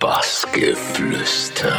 [0.00, 1.74] Bassgeflüster.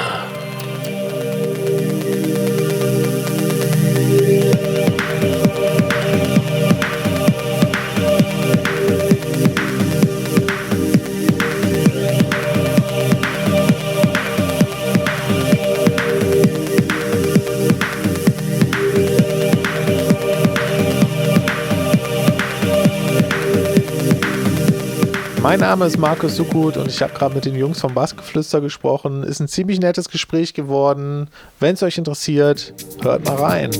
[25.47, 29.23] Mein Name ist Markus Sukut und ich habe gerade mit den Jungs vom Bassgeflüster gesprochen.
[29.23, 31.29] Ist ein ziemlich nettes Gespräch geworden.
[31.61, 33.71] Wenn es euch interessiert, hört mal rein.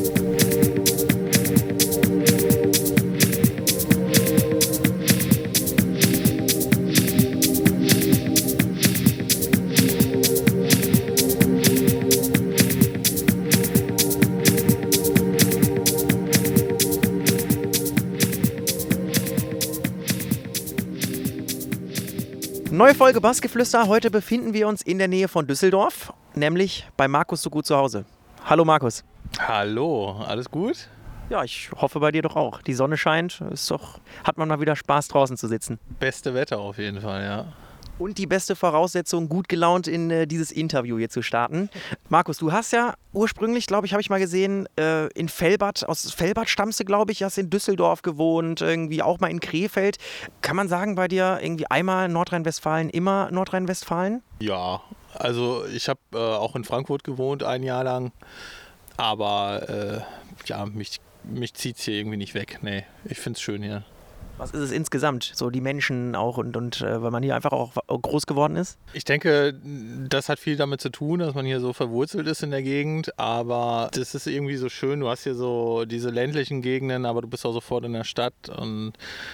[22.72, 23.88] Neue Folge Bassgeflüster.
[23.88, 27.78] Heute befinden wir uns in der Nähe von Düsseldorf, nämlich bei Markus so gut zu
[27.78, 28.04] Hause.
[28.46, 29.06] Hallo Markus.
[29.40, 30.90] Hallo, alles gut?
[31.30, 32.62] Ja, ich hoffe bei dir doch auch.
[32.62, 35.80] Die Sonne scheint, ist doch, hat man mal wieder Spaß draußen zu sitzen.
[36.00, 37.46] Beste Wetter auf jeden Fall, ja.
[38.00, 41.70] Und die beste Voraussetzung, gut gelaunt in äh, dieses Interview hier zu starten.
[42.10, 46.12] Markus, du hast ja ursprünglich, glaube ich, habe ich mal gesehen, äh, in Fellbad, aus
[46.12, 49.98] Fellbad stammst du, glaube ich, hast in Düsseldorf gewohnt, irgendwie auch mal in Krefeld.
[50.42, 54.22] Kann man sagen bei dir irgendwie einmal Nordrhein-Westfalen, immer Nordrhein-Westfalen?
[54.40, 54.82] Ja,
[55.16, 58.12] also ich habe äh, auch in Frankfurt gewohnt ein Jahr lang,
[58.96, 60.02] aber äh,
[60.46, 62.60] ja, mich, mich zieht es hier irgendwie nicht weg.
[62.62, 63.84] Nee, ich finde es schön hier.
[64.38, 65.32] Was ist es insgesamt?
[65.36, 68.78] So die Menschen auch und, und äh, weil man hier einfach auch groß geworden ist?
[68.94, 69.60] Ich denke,
[70.10, 73.18] das hat viel damit zu tun, dass man hier so verwurzelt ist in der Gegend,
[73.18, 75.00] aber das ist irgendwie so schön.
[75.00, 78.50] Du hast hier so diese ländlichen Gegenden, aber du bist auch sofort in der Stadt
[78.50, 78.94] und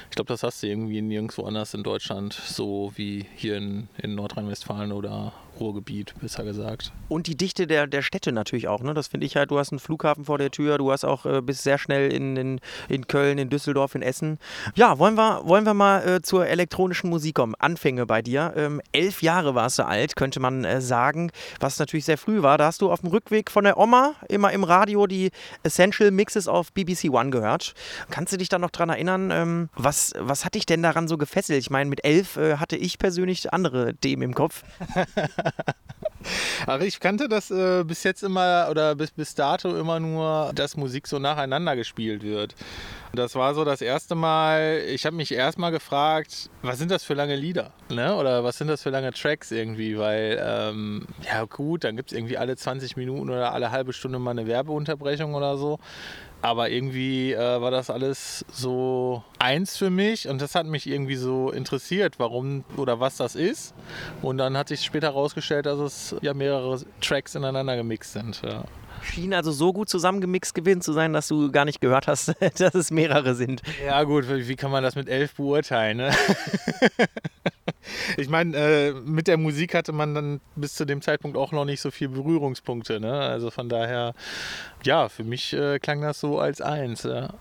[0.09, 4.15] ich glaube, das hast du irgendwie nirgendwo anders in Deutschland, so wie hier in, in
[4.15, 6.91] Nordrhein-Westfalen oder Ruhrgebiet, besser gesagt.
[7.09, 8.81] Und die Dichte der, der Städte natürlich auch.
[8.81, 8.93] Ne?
[8.93, 11.41] Das finde ich halt, du hast einen Flughafen vor der Tür, du hast auch, äh,
[11.41, 14.39] bist sehr schnell in, in, in Köln, in Düsseldorf, in Essen.
[14.75, 17.55] Ja, wollen wir, wollen wir mal äh, zur elektronischen Musik kommen.
[17.59, 18.53] Anfänge bei dir.
[18.55, 22.57] Ähm, elf Jahre warst du alt, könnte man äh, sagen, was natürlich sehr früh war.
[22.57, 25.31] Da hast du auf dem Rückweg von der Oma immer im Radio die
[25.63, 27.73] Essential Mixes auf BBC One gehört.
[28.09, 29.31] Kannst du dich da noch dran erinnern?
[29.31, 31.59] Ähm, was, was hat dich denn daran so gefesselt?
[31.59, 34.63] Ich meine, mit elf äh, hatte ich persönlich andere Themen im Kopf.
[36.65, 40.77] Ach, ich kannte das äh, bis jetzt immer oder bis, bis dato immer nur, dass
[40.77, 42.55] Musik so nacheinander gespielt wird.
[43.13, 47.13] Das war so das erste Mal, ich habe mich erstmal gefragt, was sind das für
[47.13, 47.71] lange Lieder?
[47.89, 48.15] Ne?
[48.15, 49.97] Oder was sind das für lange Tracks irgendwie?
[49.97, 54.17] Weil, ähm, ja gut, dann gibt es irgendwie alle 20 Minuten oder alle halbe Stunde
[54.17, 55.77] mal eine Werbeunterbrechung oder so.
[56.43, 61.15] Aber irgendwie äh, war das alles so eins für mich und das hat mich irgendwie
[61.15, 63.73] so interessiert, warum oder was das ist.
[64.21, 68.41] Und dann hat sich später herausgestellt, dass es ja mehrere Tracks ineinander gemixt sind.
[68.43, 68.65] Ja.
[69.03, 72.75] Schien also so gut zusammengemixt gewesen zu sein, dass du gar nicht gehört hast, dass
[72.75, 73.61] es mehrere sind.
[73.85, 75.97] Ja gut, wie kann man das mit elf beurteilen?
[75.97, 76.11] Ne?
[78.17, 81.65] ich meine, äh, mit der Musik hatte man dann bis zu dem Zeitpunkt auch noch
[81.65, 82.99] nicht so viele Berührungspunkte.
[82.99, 83.13] Ne?
[83.13, 84.13] Also von daher,
[84.83, 87.03] ja, für mich äh, klang das so als eins.
[87.03, 87.33] Ja.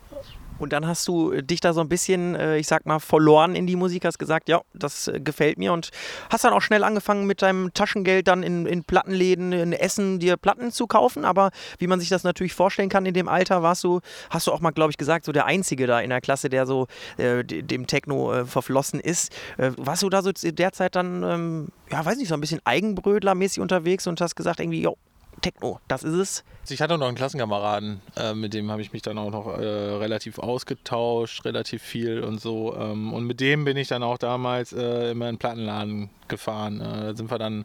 [0.59, 3.67] Und dann hast du dich da so ein bisschen, äh, ich sag mal, verloren in
[3.67, 5.91] die Musik, hast gesagt, ja, das äh, gefällt mir und
[6.31, 10.37] hast dann auch schnell angefangen mit deinem Taschengeld dann in, in Plattenläden in Essen dir
[10.37, 11.25] Platten zu kaufen.
[11.25, 14.53] Aber wie man sich das natürlich vorstellen kann, in dem Alter warst du, hast du
[14.53, 16.87] auch mal, glaube ich, gesagt, so der Einzige da in der Klasse, der so
[17.17, 19.33] äh, dem Techno äh, verflossen ist.
[19.59, 23.61] Äh, warst du da so derzeit dann, ähm, ja, weiß nicht, so ein bisschen Eigenbrödlermäßig
[23.61, 24.97] unterwegs und hast gesagt, irgendwie, jo,
[25.43, 26.45] Techno, das ist es.
[26.69, 29.65] Ich hatte noch einen Klassenkameraden, äh, mit dem habe ich mich dann auch noch äh,
[29.65, 32.77] relativ ausgetauscht, relativ viel und so.
[32.77, 36.81] Ähm, und mit dem bin ich dann auch damals äh, immer in den Plattenladen gefahren.
[36.81, 37.65] Äh, da sind wir dann,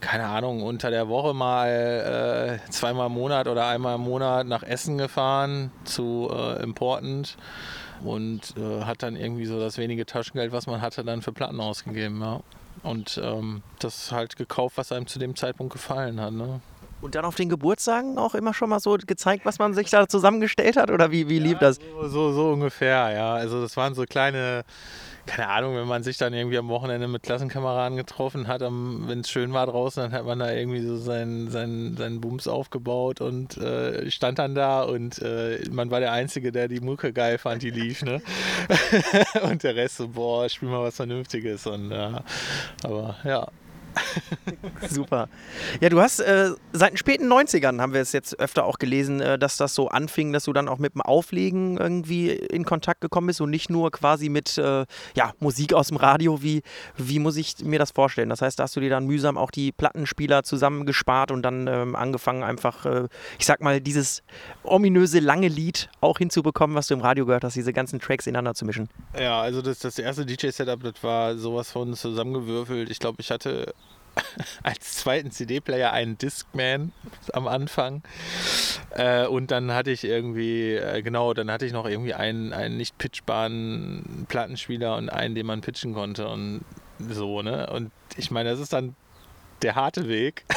[0.00, 4.62] keine Ahnung, unter der Woche mal äh, zweimal im Monat oder einmal im Monat nach
[4.62, 7.36] Essen gefahren zu äh, Important
[8.04, 12.20] und hat dann irgendwie so das wenige Taschengeld, was man hatte, dann für Platten ausgegeben.
[12.20, 12.40] Ja.
[12.82, 16.32] Und ähm, das halt gekauft, was einem zu dem Zeitpunkt gefallen hat.
[16.32, 16.60] Ne?
[17.04, 20.08] Und dann auf den Geburtstagen auch immer schon mal so gezeigt, was man sich da
[20.08, 20.90] zusammengestellt hat?
[20.90, 21.76] Oder wie, wie lief ja, das?
[21.76, 23.34] So, so, so, ungefähr, ja.
[23.34, 24.64] Also das waren so kleine,
[25.26, 29.28] keine Ahnung, wenn man sich dann irgendwie am Wochenende mit Klassenkameraden getroffen hat, wenn es
[29.28, 33.58] schön war draußen, dann hat man da irgendwie so seinen, seinen, seinen Booms aufgebaut und
[33.58, 37.62] äh, stand dann da und äh, man war der Einzige, der die Mucke geil fand,
[37.62, 38.22] die lief, ne?
[39.42, 42.24] und der Rest so, boah, spiel mal was Vernünftiges und ja,
[42.82, 43.46] aber ja.
[44.90, 45.28] Super.
[45.80, 49.20] Ja, du hast äh, seit den späten 90ern haben wir es jetzt öfter auch gelesen,
[49.20, 53.00] äh, dass das so anfing, dass du dann auch mit dem Auflegen irgendwie in Kontakt
[53.00, 54.86] gekommen bist und nicht nur quasi mit äh,
[55.16, 56.42] ja, Musik aus dem Radio.
[56.42, 56.62] Wie,
[56.96, 58.28] wie muss ich mir das vorstellen?
[58.28, 61.96] Das heißt, da hast du dir dann mühsam auch die Plattenspieler zusammengespart und dann ähm,
[61.96, 63.08] angefangen, einfach, äh,
[63.38, 64.22] ich sag mal, dieses
[64.62, 68.54] ominöse lange Lied auch hinzubekommen, was du im Radio gehört hast, diese ganzen Tracks ineinander
[68.54, 68.88] zu mischen.
[69.18, 72.90] Ja, also das, das erste DJ-Setup, das war sowas von zusammengewürfelt.
[72.90, 73.74] Ich glaube, ich hatte
[74.62, 76.92] als zweiten CD-Player einen Discman
[77.32, 78.02] am Anfang.
[78.90, 82.76] Äh, und dann hatte ich irgendwie, äh, genau, dann hatte ich noch irgendwie einen, einen
[82.76, 86.64] nicht pitchbaren Plattenspieler und einen, den man pitchen konnte und
[86.98, 87.68] so, ne?
[87.70, 88.94] Und ich meine, das ist dann
[89.62, 90.44] der harte Weg.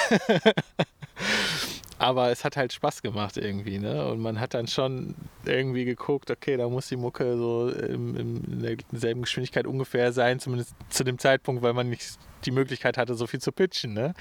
[1.99, 4.07] Aber es hat halt Spaß gemacht irgendwie, ne?
[4.07, 5.15] Und man hat dann schon
[5.45, 10.39] irgendwie geguckt, okay, da muss die Mucke so im, im, in derselben Geschwindigkeit ungefähr sein,
[10.39, 14.13] zumindest zu dem Zeitpunkt, weil man nicht die Möglichkeit hatte, so viel zu pitchen, ne?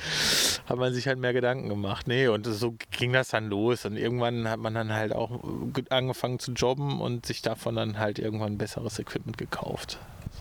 [0.67, 2.09] Hat man sich halt mehr Gedanken gemacht.
[2.09, 3.85] Nee, und so ging das dann los.
[3.85, 5.41] Und irgendwann hat man dann halt auch
[5.91, 9.99] angefangen zu jobben und sich davon dann halt irgendwann besseres Equipment gekauft.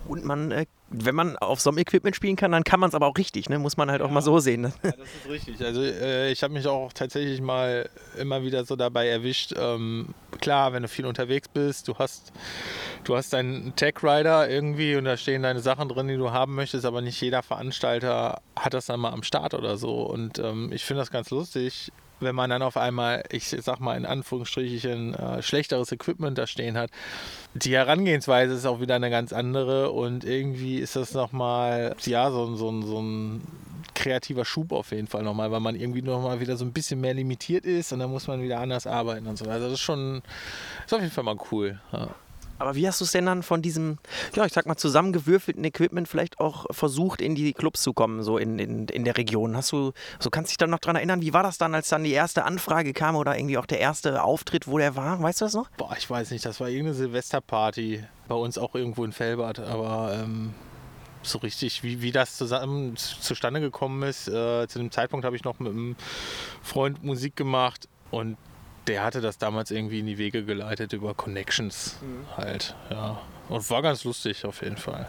[0.07, 2.95] Und man, äh, wenn man auf so einem Equipment spielen kann, dann kann man es
[2.95, 3.57] aber auch richtig, ne?
[3.59, 4.61] muss man halt auch mal so sehen.
[4.61, 4.73] Ne?
[4.83, 5.65] Ja, das ist richtig.
[5.65, 9.53] Also äh, ich habe mich auch tatsächlich mal immer wieder so dabei erwischt.
[9.57, 12.31] Ähm, klar, wenn du viel unterwegs bist, du hast,
[13.03, 16.85] du hast deinen Tech-Rider irgendwie und da stehen deine Sachen drin, die du haben möchtest,
[16.85, 20.03] aber nicht jeder Veranstalter hat das dann mal am Start oder so.
[20.03, 23.97] Und ähm, ich finde das ganz lustig wenn man dann auf einmal, ich sag mal
[23.97, 26.89] in Anführungsstrichen, äh, schlechteres Equipment da stehen hat.
[27.53, 32.55] Die Herangehensweise ist auch wieder eine ganz andere und irgendwie ist das nochmal, ja, so,
[32.55, 33.41] so, so ein
[33.93, 37.13] kreativer Schub auf jeden Fall nochmal, weil man irgendwie nochmal wieder so ein bisschen mehr
[37.13, 39.45] limitiert ist und dann muss man wieder anders arbeiten und so.
[39.45, 40.21] Also das ist schon,
[40.85, 41.79] ist auf jeden Fall mal cool.
[41.91, 42.09] Ja.
[42.57, 43.97] Aber wie hast du es denn dann von diesem,
[44.35, 48.37] ja, ich sag mal, zusammengewürfelten Equipment vielleicht auch versucht, in die Clubs zu kommen, so
[48.37, 49.57] in, in, in der Region?
[49.57, 51.89] Hast du, so kannst du dich dann noch daran erinnern, wie war das dann, als
[51.89, 55.21] dann die erste Anfrage kam oder irgendwie auch der erste Auftritt, wo der war?
[55.21, 55.69] Weißt du das noch?
[55.77, 60.13] Boah, ich weiß nicht, das war irgendeine Silvesterparty, bei uns auch irgendwo in Felbert, aber
[60.13, 60.53] ähm,
[61.23, 64.27] so richtig, wie, wie das zusammen zustande gekommen ist.
[64.27, 65.95] Äh, zu dem Zeitpunkt habe ich noch mit einem
[66.61, 68.37] Freund Musik gemacht und
[68.87, 72.37] der hatte das damals irgendwie in die Wege geleitet über Connections mhm.
[72.37, 73.21] halt, ja.
[73.49, 75.07] Und war ganz lustig auf jeden Fall.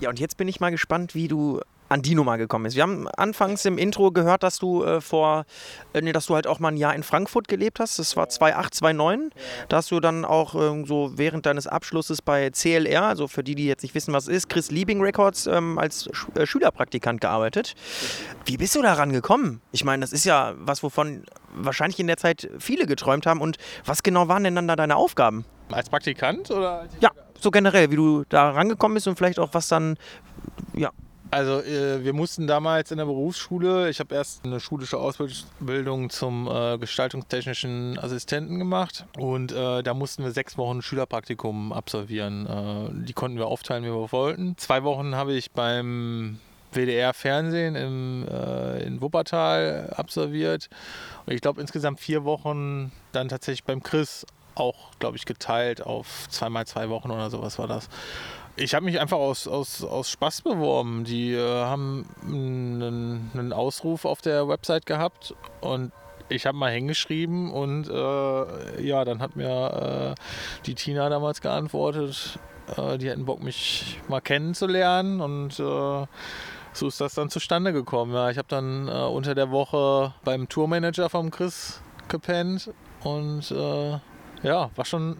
[0.00, 2.76] Ja, und jetzt bin ich mal gespannt, wie du an die Nummer gekommen bist.
[2.76, 5.44] Wir haben anfangs im Intro gehört, dass du äh, vor,
[5.92, 7.98] äh, nee, dass du halt auch mal ein Jahr in Frankfurt gelebt hast.
[7.98, 9.30] Das war 2008, 2009.
[9.68, 13.56] Da hast du dann auch äh, so während deines Abschlusses bei CLR, also für die,
[13.56, 17.20] die jetzt nicht wissen, was es ist, Chris Liebing Records ähm, als Sch äh, Schülerpraktikant
[17.20, 17.74] gearbeitet.
[18.44, 19.60] Wie bist du daran gekommen?
[19.72, 23.40] Ich meine, das ist ja was, wovon wahrscheinlich in der Zeit viele geträumt haben.
[23.40, 25.44] Und was genau waren denn dann da deine Aufgaben?
[25.72, 26.86] Als Praktikant oder?
[27.00, 27.10] ja,
[27.40, 29.96] so generell, wie du da rangekommen bist und vielleicht auch was dann,
[30.74, 30.90] ja,
[31.30, 36.48] also äh, wir mussten damals in der Berufsschule, ich habe erst eine schulische Ausbildung zum
[36.48, 42.46] äh, gestaltungstechnischen Assistenten gemacht und äh, da mussten wir sechs Wochen Schülerpraktikum absolvieren.
[42.46, 44.56] Äh, die konnten wir aufteilen, wie wir wollten.
[44.56, 46.40] Zwei Wochen habe ich beim
[46.72, 50.68] WDR Fernsehen im, äh, in Wuppertal absolviert
[51.26, 56.28] und ich glaube insgesamt vier Wochen dann tatsächlich beim Chris auch, glaube ich, geteilt auf
[56.28, 57.88] zweimal zwei Wochen oder sowas war das.
[58.56, 61.04] Ich habe mich einfach aus, aus, aus Spaß beworben.
[61.04, 65.92] Die äh, haben einen, Ausruf auf der Website gehabt und
[66.28, 72.38] ich habe mal hingeschrieben und äh, ja, dann hat mir äh, die Tina damals geantwortet,
[72.76, 76.06] äh, die hätten Bock, mich mal kennenzulernen und äh,
[76.72, 78.14] so ist das dann zustande gekommen.
[78.14, 82.70] Ja, ich habe dann äh, unter der Woche beim Tourmanager vom Chris gepennt
[83.02, 83.52] und
[84.42, 85.16] ja, war schon,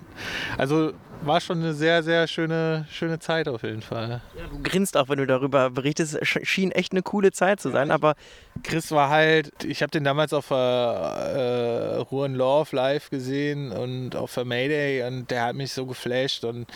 [0.57, 4.23] also war schon eine sehr, sehr schöne, schöne Zeit auf jeden Fall.
[4.37, 6.19] Ja, du grinst auch, wenn du darüber berichtest.
[6.23, 8.15] Schien echt eine coole Zeit zu sein, aber.
[8.63, 14.17] Chris war halt, ich habe den damals auf äh, äh, Ruhren Love live gesehen und
[14.17, 16.67] auf der Mayday und der hat mich so geflasht und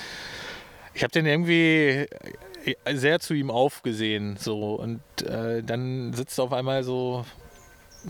[0.95, 2.07] ich habe den irgendwie
[2.95, 7.27] sehr zu ihm aufgesehen so und äh, dann sitzt er auf einmal so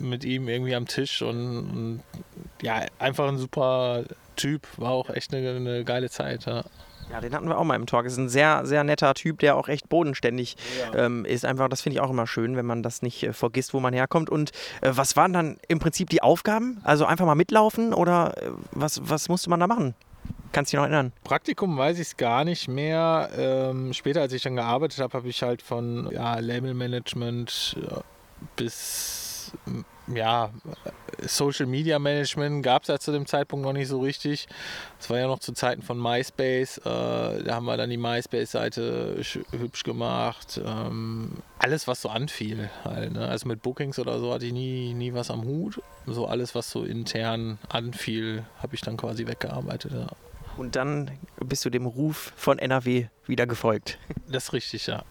[0.01, 2.03] mit ihm irgendwie am Tisch und, und
[2.63, 4.05] ja, einfach ein super
[4.37, 6.47] Typ, war auch echt eine, eine geile Zeit.
[6.47, 6.65] Ja.
[7.11, 8.07] Ja, den hatten wir auch mal im Talk.
[8.07, 10.57] Ist ein sehr, sehr netter Typ, der auch echt bodenständig
[10.93, 11.05] ja.
[11.05, 11.45] ähm, ist.
[11.45, 13.93] Einfach, das finde ich auch immer schön, wenn man das nicht äh, vergisst, wo man
[13.93, 14.31] herkommt.
[14.31, 16.81] Und äh, was waren dann im Prinzip die Aufgaben?
[16.83, 19.95] Also einfach mal mitlaufen oder äh, was, was musste man da machen?
[20.53, 21.13] Kannst du dich noch erinnern?
[21.25, 23.29] Praktikum weiß ich es gar nicht mehr.
[23.37, 27.77] Ähm, später, als ich dann gearbeitet habe, habe ich halt von ja, Labelmanagement
[28.57, 29.24] bis
[30.07, 30.51] ja,
[31.23, 34.47] Social Media Management gab es ja zu dem Zeitpunkt noch nicht so richtig.
[34.99, 36.79] Das war ja noch zu Zeiten von MySpace.
[36.79, 40.61] Äh, da haben wir dann die MySpace-Seite hübsch gemacht.
[40.65, 42.71] Ähm, alles, was so anfiel.
[42.85, 43.27] Halt, ne?
[43.29, 45.81] Also mit Bookings oder so hatte ich nie, nie was am Hut.
[46.07, 49.93] So alles, was so intern anfiel, habe ich dann quasi weggearbeitet.
[49.93, 50.09] Ja.
[50.57, 53.99] Und dann bist du dem Ruf von NRW wieder gefolgt.
[54.29, 55.03] Das ist richtig, ja.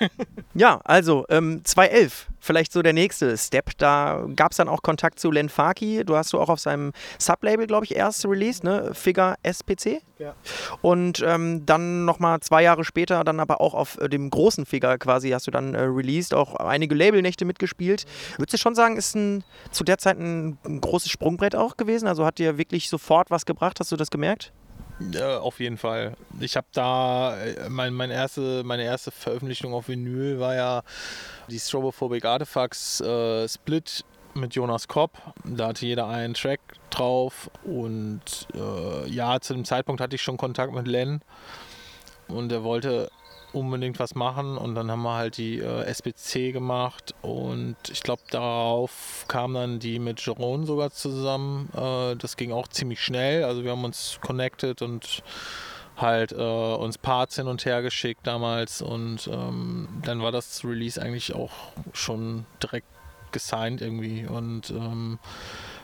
[0.54, 3.70] ja, also ähm, 2011, vielleicht so der nächste Step.
[3.78, 6.04] Da gab es dann auch Kontakt zu Len Faki.
[6.04, 8.90] Du hast du auch auf seinem Sublabel, glaube ich, erst released, ne?
[8.94, 10.02] Figure SPC.
[10.18, 10.34] Ja.
[10.82, 14.98] Und ähm, dann nochmal zwei Jahre später, dann aber auch auf äh, dem großen Figure
[14.98, 18.04] quasi hast du dann äh, released, auch einige Labelnächte mitgespielt.
[18.36, 22.06] Würdest du schon sagen, ist ein, zu der Zeit ein, ein großes Sprungbrett auch gewesen?
[22.06, 23.80] Also hat dir wirklich sofort was gebracht?
[23.80, 24.52] Hast du das gemerkt?
[25.00, 26.16] Ja, auf jeden Fall.
[26.40, 30.82] Ich habe da, äh, mein, mein erste, meine erste Veröffentlichung auf Vinyl war ja
[31.48, 35.12] die Strobophobic Artifacts äh, Split mit Jonas Kopp.
[35.44, 36.60] Da hatte jeder einen Track
[36.90, 41.22] drauf und äh, ja, zu dem Zeitpunkt hatte ich schon Kontakt mit Len
[42.28, 43.10] und er wollte
[43.54, 44.56] unbedingt was machen.
[44.58, 47.14] Und dann haben wir halt die äh, SBC gemacht.
[47.22, 51.68] Und ich glaube darauf kam dann die mit Jerome sogar zusammen.
[51.76, 55.22] Äh, das ging auch ziemlich schnell, also wir haben uns connected und
[55.96, 58.82] halt äh, uns Parts hin und her geschickt damals.
[58.82, 61.52] Und ähm, dann war das Release eigentlich auch
[61.92, 62.88] schon direkt
[63.32, 64.26] gesigned irgendwie.
[64.26, 65.18] Und ähm,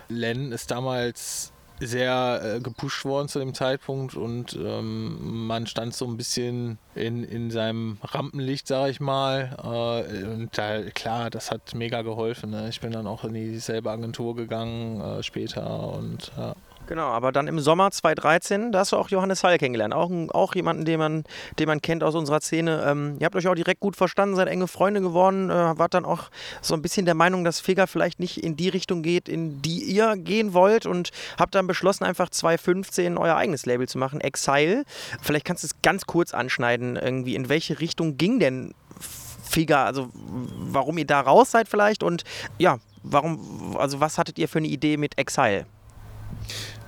[0.09, 6.07] Len ist damals sehr äh, gepusht worden zu dem Zeitpunkt und ähm, man stand so
[6.07, 9.57] ein bisschen in, in seinem Rampenlicht, sage ich mal.
[9.63, 12.51] Äh, und da, klar, das hat mega geholfen.
[12.51, 12.69] Ne?
[12.69, 16.55] Ich bin dann auch in dieselbe Agentur gegangen äh, später und ja.
[16.91, 19.95] Genau, aber dann im Sommer 2013, da hast du auch Johannes Hall kennengelernt.
[19.95, 21.23] Auch, auch jemanden, den man,
[21.57, 22.83] den man kennt aus unserer Szene.
[22.85, 25.51] Ähm, ihr habt euch auch direkt gut verstanden, seid enge Freunde geworden.
[25.51, 26.31] Äh, wart dann auch
[26.63, 29.85] so ein bisschen der Meinung, dass Fega vielleicht nicht in die Richtung geht, in die
[29.85, 30.85] ihr gehen wollt.
[30.85, 34.83] Und habt dann beschlossen, einfach 2015 euer eigenes Label zu machen, Exile.
[35.23, 37.37] Vielleicht kannst du es ganz kurz anschneiden, irgendwie.
[37.37, 38.75] In welche Richtung ging denn
[39.45, 39.85] Fega?
[39.85, 42.03] Also, warum ihr da raus seid vielleicht?
[42.03, 42.25] Und
[42.59, 45.67] ja, warum, also was hattet ihr für eine Idee mit Exile?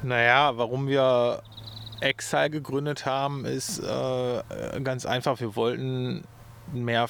[0.02, 1.42] Naja, warum wir
[2.00, 5.40] Exile gegründet haben, ist äh, ganz einfach.
[5.40, 6.24] Wir wollten
[6.72, 7.06] mehr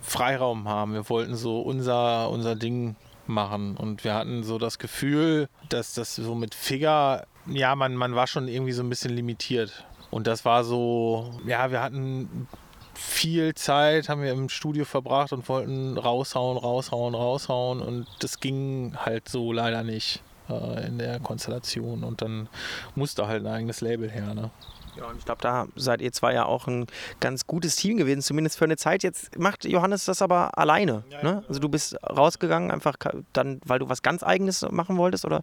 [0.00, 0.94] Freiraum haben.
[0.94, 3.76] Wir wollten so unser, unser Ding machen.
[3.76, 8.26] Und wir hatten so das Gefühl, dass das so mit Figure, ja, man, man war
[8.26, 9.84] schon irgendwie so ein bisschen limitiert.
[10.10, 12.48] Und das war so, ja, wir hatten
[12.94, 17.80] viel Zeit, haben wir im Studio verbracht und wollten raushauen, raushauen, raushauen.
[17.80, 22.48] Und das ging halt so leider nicht äh, in der Konstellation und dann
[22.94, 24.34] musste halt ein eigenes Label her.
[24.34, 24.50] Ne?
[24.96, 26.86] Ja, und ich glaube, da seid ihr zwar ja auch ein
[27.20, 29.02] ganz gutes Team gewesen, zumindest für eine Zeit.
[29.02, 31.04] Jetzt macht Johannes das aber alleine.
[31.10, 31.44] Ja, ne?
[31.48, 32.96] Also du bist rausgegangen, einfach
[33.32, 35.42] dann, weil du was ganz Eigenes machen wolltest, oder?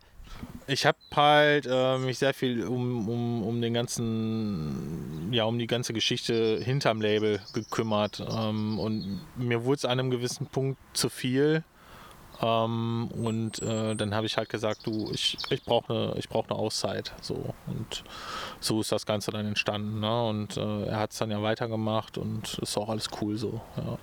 [0.68, 5.68] Ich habe halt äh, mich sehr viel um, um, um den ganzen, ja, um die
[5.68, 8.24] ganze Geschichte hinterm Label gekümmert.
[8.30, 11.64] Ähm, und mir wurde es an einem gewissen Punkt zu viel.
[12.42, 16.56] Ähm, und äh, dann habe ich halt gesagt, du, ich, ich brauche eine brauch ne
[16.56, 17.14] Auszeit.
[17.22, 17.54] So.
[17.68, 18.04] Und
[18.60, 20.00] so ist das Ganze dann entstanden.
[20.00, 20.28] Ne?
[20.28, 23.62] Und äh, er hat es dann ja weitergemacht und ist auch alles cool so.
[23.76, 23.98] Ja.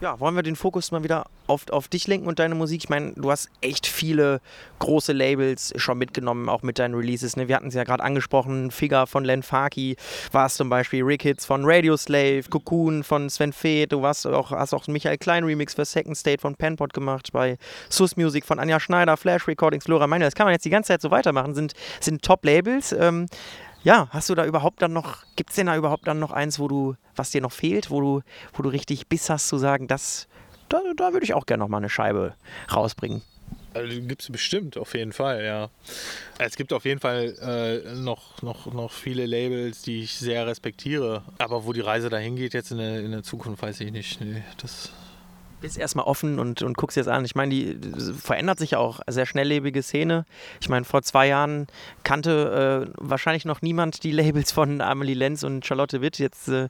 [0.00, 2.84] Ja, wollen wir den Fokus mal wieder auf, auf dich lenken und deine Musik?
[2.84, 4.40] Ich meine, du hast echt viele
[4.78, 7.36] große Labels schon mitgenommen, auch mit deinen Releases.
[7.36, 7.48] Ne?
[7.48, 9.96] Wir hatten es ja gerade angesprochen, Figure von Len Faki,
[10.32, 14.26] war es zum Beispiel Rick Hits von Radio Slave, Cocoon von Sven Feth, du warst
[14.26, 17.58] auch, hast auch einen Michael Klein Remix für Second State von Penpot gemacht, bei
[17.90, 20.24] Sus Music von Anja Schneider, Flash Recordings, Laura Meiner.
[20.24, 22.92] Das kann man jetzt die ganze Zeit so weitermachen, sind, sind Top-Labels.
[22.92, 23.26] Ähm,
[23.82, 26.58] ja, hast du da überhaupt dann noch, gibt es denn da überhaupt dann noch eins,
[26.58, 28.22] wo du, was dir noch fehlt, wo du,
[28.52, 30.28] wo du richtig Biss hast zu sagen, das,
[30.68, 32.34] da, da würde ich auch gerne noch mal eine Scheibe
[32.74, 33.22] rausbringen?
[33.72, 35.70] Also gibt es bestimmt, auf jeden Fall, ja.
[36.38, 41.22] Es gibt auf jeden Fall äh, noch, noch, noch viele Labels, die ich sehr respektiere.
[41.38, 44.20] Aber wo die Reise dahin geht jetzt in der, in der Zukunft, weiß ich nicht.
[44.20, 44.90] Nee, das
[45.60, 47.24] bist erstmal offen und, und guckst jetzt an.
[47.24, 47.78] Ich meine, die
[48.18, 50.26] verändert sich ja auch sehr schnelllebige Szene.
[50.60, 51.66] Ich meine, vor zwei Jahren
[52.02, 56.18] kannte äh, wahrscheinlich noch niemand die Labels von Amelie Lenz und Charlotte Witt.
[56.18, 56.68] Jetzt äh,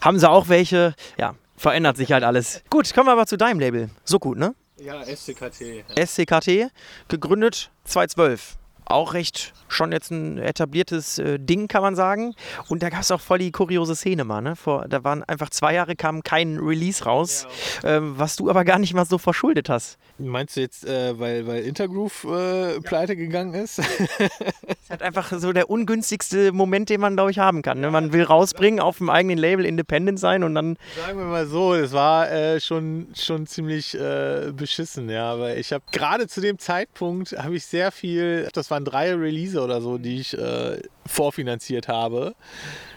[0.00, 0.94] haben sie auch welche.
[1.18, 2.62] Ja, verändert sich halt alles.
[2.70, 3.90] Gut, kommen wir aber zu deinem Label.
[4.04, 4.54] So gut, ne?
[4.76, 5.84] Ja, SCKT.
[5.96, 6.70] SCKT,
[7.08, 8.56] gegründet 2012.
[8.86, 12.34] auch recht schon jetzt ein etabliertes äh, Ding, kann man sagen.
[12.68, 14.40] Und da gab es auch voll die kuriose Szene mal.
[14.40, 14.56] Ne?
[14.56, 17.46] Vor, da waren einfach zwei Jahre kam kein Release raus,
[17.82, 17.96] ja.
[17.96, 19.98] ähm, was du aber gar nicht mal so verschuldet hast.
[20.18, 23.78] Meinst du jetzt, äh, weil, weil Intergroove äh, pleite gegangen ist?
[24.18, 27.80] das ist halt einfach so der ungünstigste Moment, den man, glaube ich, haben kann.
[27.80, 27.90] Ne?
[27.90, 30.76] Man will rausbringen, auf dem eigenen Label independent sein und dann.
[31.04, 35.38] Sagen wir mal so, es war äh, schon, schon ziemlich äh, beschissen, ja.
[35.38, 39.60] Weil ich habe gerade zu dem Zeitpunkt habe ich sehr viel, das waren drei Release
[39.60, 42.34] oder so, die ich äh, vorfinanziert habe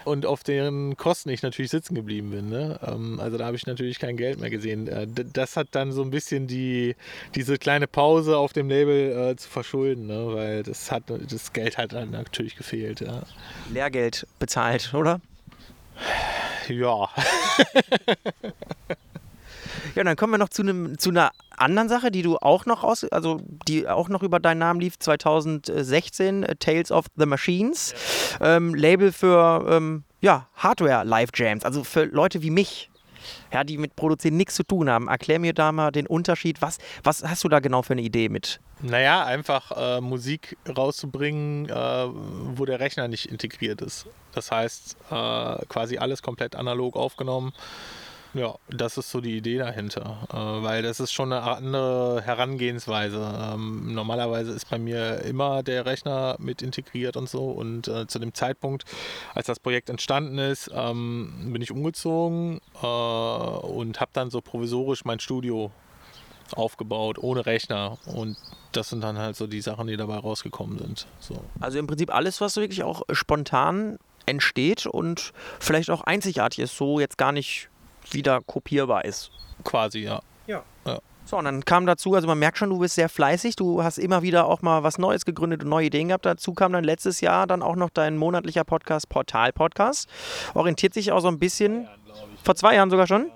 [0.05, 2.49] und auf deren Kosten ich natürlich sitzen geblieben bin.
[2.49, 2.79] Ne?
[2.83, 4.87] Ähm, also da habe ich natürlich kein Geld mehr gesehen.
[4.87, 6.95] Äh, das hat dann so ein bisschen die,
[7.35, 10.33] diese kleine Pause auf dem Label äh, zu verschulden, ne?
[10.33, 13.01] weil das, hat, das Geld hat dann natürlich gefehlt.
[13.01, 13.21] Ja.
[13.71, 15.21] Lehrgeld bezahlt, oder?
[16.69, 17.09] Ja.
[19.97, 22.83] Ja, dann kommen wir noch zu, einem, zu einer anderen Sache, die du auch noch
[22.83, 27.95] aus, also die auch noch über deinen Namen lief, 2016, äh, Tales of the Machines.
[28.39, 28.57] Ja.
[28.57, 32.91] Ähm, Label für ähm, ja, Hardware Live Jams, also für Leute wie mich.
[33.51, 35.07] Ja, die mit Produzieren nichts zu tun haben.
[35.07, 36.61] Erklär mir da mal den Unterschied.
[36.61, 38.61] Was, was hast du da genau für eine Idee mit?
[38.81, 44.05] Naja, einfach äh, Musik rauszubringen, äh, wo der Rechner nicht integriert ist.
[44.33, 47.51] Das heißt, äh, quasi alles komplett analog aufgenommen
[48.33, 53.53] ja, das ist so die Idee dahinter, äh, weil das ist schon eine andere Herangehensweise.
[53.53, 58.19] Ähm, normalerweise ist bei mir immer der Rechner mit integriert und so und äh, zu
[58.19, 58.85] dem Zeitpunkt,
[59.33, 65.05] als das Projekt entstanden ist, ähm, bin ich umgezogen äh, und habe dann so provisorisch
[65.05, 65.71] mein Studio
[66.55, 68.37] aufgebaut, ohne Rechner und
[68.71, 71.07] das sind dann halt so die Sachen, die dabei rausgekommen sind.
[71.19, 71.43] So.
[71.59, 76.99] Also im Prinzip alles, was wirklich auch spontan entsteht und vielleicht auch einzigartig ist, so
[76.99, 77.69] jetzt gar nicht
[78.11, 79.31] wieder kopierbar ist.
[79.63, 80.21] Quasi, ja.
[80.45, 80.63] Ja.
[80.85, 80.99] ja.
[81.25, 83.97] So, und dann kam dazu, also man merkt schon, du bist sehr fleißig, du hast
[83.97, 86.25] immer wieder auch mal was Neues gegründet und neue Ideen gehabt.
[86.25, 90.07] Dazu kam dann letztes Jahr dann auch noch dein monatlicher Podcast, Portal Podcast.
[90.53, 91.89] Orientiert sich auch so ein bisschen, ja,
[92.43, 93.27] vor zwei Jahren sogar schon.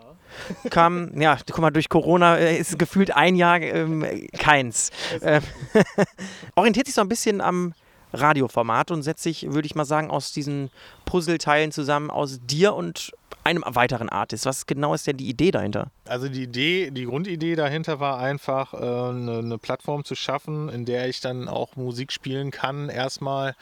[0.63, 0.69] Ja.
[0.69, 4.05] Kam, ja, guck mal, durch Corona äh, ist gefühlt ein Jahr ähm,
[4.39, 4.91] keins.
[5.21, 5.43] Ähm,
[6.55, 7.73] orientiert sich so ein bisschen am
[8.13, 10.69] Radioformat und setzt sich, würde ich mal sagen, aus diesen
[11.05, 13.11] Puzzleteilen zusammen aus dir und
[13.43, 14.45] einem weiteren Artist.
[14.45, 15.91] Was genau ist denn die Idee dahinter?
[16.05, 20.85] Also die Idee, die Grundidee dahinter war einfach, äh, eine, eine, Plattform zu schaffen, in
[20.85, 23.55] der ich dann auch Musik spielen kann, erstmal,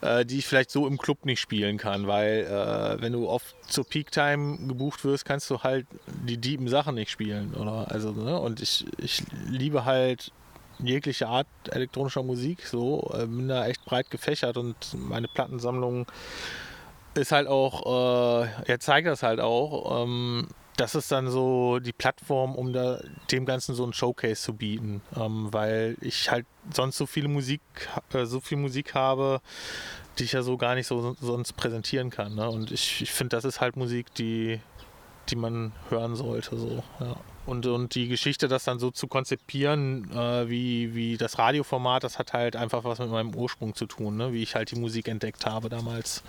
[0.00, 3.54] äh, die ich vielleicht so im Club nicht spielen kann, weil äh, wenn du oft
[3.66, 7.90] zur Peak Time gebucht wirst, kannst du halt die dieben Sachen nicht spielen, oder?
[7.90, 8.38] Also, ne?
[8.38, 10.32] Und ich, ich liebe halt
[10.80, 16.06] jegliche Art elektronischer Musik, so, äh, bin da echt breit gefächert und meine Plattensammlung
[17.18, 20.04] ist halt auch, äh, er zeigt das halt auch.
[20.04, 20.48] Ähm,
[20.78, 23.00] das ist dann so die Plattform, um da,
[23.32, 27.60] dem Ganzen so ein Showcase zu bieten, ähm, weil ich halt sonst so viele Musik,
[28.12, 29.40] äh, so viel Musik habe,
[30.18, 32.36] die ich ja so gar nicht so sonst präsentieren kann.
[32.36, 32.48] Ne?
[32.48, 34.60] Und ich, ich finde, das ist halt Musik, die,
[35.28, 36.56] die man hören sollte.
[36.56, 37.16] So, ja.
[37.44, 42.20] und, und die Geschichte, das dann so zu konzipieren, äh, wie, wie das Radioformat, das
[42.20, 44.32] hat halt einfach was mit meinem Ursprung zu tun, ne?
[44.32, 46.22] wie ich halt die Musik entdeckt habe damals.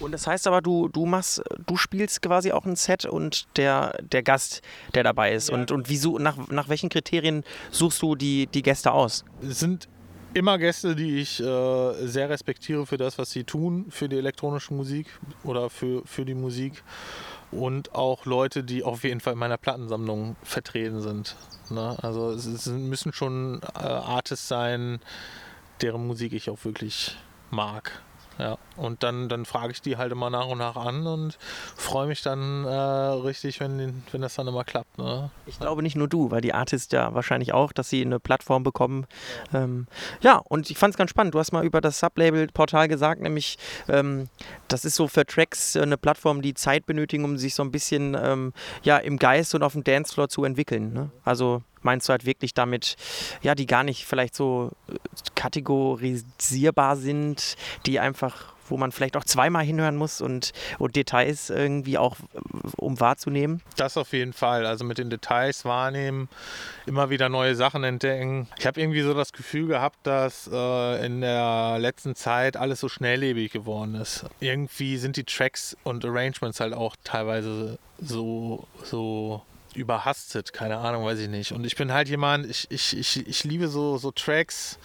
[0.00, 3.98] Und das heißt aber, du, du machst, du spielst quasi auch ein Set und der,
[4.02, 4.62] der Gast,
[4.94, 5.48] der dabei ist.
[5.48, 5.54] Ja.
[5.54, 9.24] Und, und wieso, nach, nach welchen Kriterien suchst du die, die Gäste aus?
[9.42, 9.88] Es sind
[10.34, 14.74] immer Gäste, die ich äh, sehr respektiere für das, was sie tun, für die elektronische
[14.74, 15.08] Musik
[15.44, 16.82] oder für, für die Musik.
[17.50, 21.34] Und auch Leute, die auf jeden Fall in meiner Plattensammlung vertreten sind.
[21.70, 21.96] Ne?
[22.02, 25.00] Also es, es, müssen schon äh, Artists sein,
[25.80, 27.16] deren Musik ich auch wirklich
[27.50, 28.02] mag.
[28.38, 31.36] Ja, und dann, dann frage ich die halt immer nach und nach an und
[31.76, 34.96] freue mich dann äh, richtig, wenn, wenn das dann immer klappt.
[34.96, 35.30] Ne?
[35.46, 38.62] Ich glaube nicht nur du, weil die Artists ja wahrscheinlich auch, dass sie eine Plattform
[38.62, 39.06] bekommen.
[39.52, 39.86] Ja, ähm,
[40.20, 41.34] ja und ich fand es ganz spannend.
[41.34, 44.28] Du hast mal über das Sublabel-Portal gesagt, nämlich ähm,
[44.68, 48.16] das ist so für Tracks eine Plattform, die Zeit benötigen, um sich so ein bisschen
[48.20, 48.52] ähm,
[48.84, 50.92] ja, im Geist und auf dem Dancefloor zu entwickeln.
[50.92, 51.10] Ne?
[51.24, 52.96] Also meinst du halt wirklich damit,
[53.42, 54.94] ja, die gar nicht vielleicht so äh,
[55.34, 61.98] kategorisierbar sind, die einfach, wo man vielleicht auch zweimal hinhören muss und, und Details irgendwie
[61.98, 62.38] auch, äh,
[62.76, 63.62] um wahrzunehmen?
[63.76, 64.66] Das auf jeden Fall.
[64.66, 66.28] Also mit den Details wahrnehmen,
[66.86, 68.48] immer wieder neue Sachen entdecken.
[68.58, 72.88] Ich habe irgendwie so das Gefühl gehabt, dass äh, in der letzten Zeit alles so
[72.88, 74.26] schnelllebig geworden ist.
[74.40, 79.42] Irgendwie sind die Tracks und Arrangements halt auch teilweise so, so
[79.78, 81.52] überhastet, keine Ahnung, weiß ich nicht.
[81.52, 84.78] Und ich bin halt jemand, ich, ich, ich, ich liebe so, so Tracks,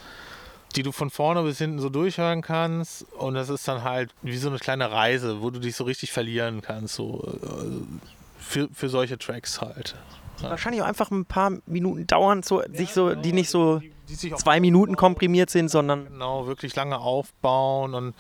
[0.75, 3.03] die du von vorne bis hinten so durchhören kannst.
[3.13, 6.12] Und das ist dann halt wie so eine kleine Reise, wo du dich so richtig
[6.12, 6.95] verlieren kannst.
[6.95, 8.03] So, äh,
[8.38, 9.95] für, für solche Tracks halt.
[10.41, 13.21] Wahrscheinlich auch einfach ein paar Minuten dauern, so, sich so, genau.
[13.21, 13.79] die nicht so
[14.10, 18.15] Die, die zwei Minuten komprimiert sind, sondern Genau, wirklich lange aufbauen und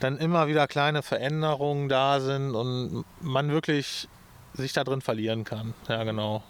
[0.00, 4.08] dann immer wieder kleine Veränderungen da sind und man wirklich
[4.54, 5.74] sich da drin verlieren kann.
[5.88, 6.42] Ja, genau.